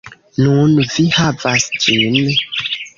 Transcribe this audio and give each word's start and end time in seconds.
Nun, 0.45 0.73
vi 0.95 1.07
havas 1.19 1.69
ĝin. 1.87 2.21